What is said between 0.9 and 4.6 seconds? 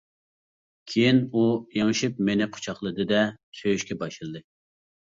كېيىن ئۇ ئېڭىشىپ مېنى قۇچاقلىدى-دە، سۆيۈشكە باشلىدى.